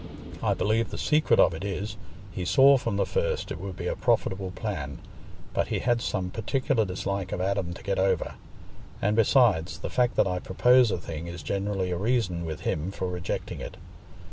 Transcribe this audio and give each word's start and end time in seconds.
I 0.41 0.55
believe 0.55 0.89
the 0.89 0.97
secret 0.97 1.39
of 1.39 1.53
it 1.53 1.63
is, 1.63 1.95
he 2.31 2.43
saw 2.43 2.75
from 2.79 2.97
the 2.97 3.05
first 3.05 3.51
it 3.51 3.59
would 3.61 3.77
be 3.77 3.85
a 3.85 3.95
profitable 3.95 4.49
plan, 4.49 4.97
but 5.53 5.67
he 5.67 5.77
had 5.77 6.01
some 6.01 6.31
particular 6.31 6.85
dislike 6.85 7.31
of 7.31 7.39
Adam 7.39 7.75
to 7.75 7.83
get 7.83 7.99
over—and 7.99 9.15
besides, 9.15 9.77
the 9.77 9.91
fact 9.91 10.15
that 10.15 10.25
I 10.25 10.39
propose 10.39 10.89
a 10.89 10.97
thing 10.97 11.27
is 11.27 11.43
generally 11.43 11.91
a 11.91 11.97
reason 11.97 12.45
with 12.45 12.61
him 12.61 12.89
for 12.89 13.07
rejecting 13.09 13.59
it. 13.61 13.77